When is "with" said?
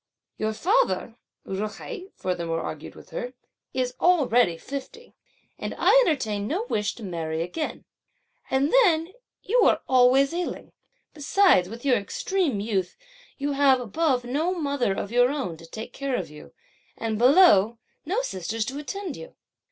2.95-3.11, 11.69-11.85